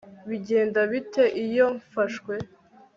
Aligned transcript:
Bigenda 0.29 0.79
bite 0.91 1.23
iyo 1.45 1.65
mfashwe 1.81 2.33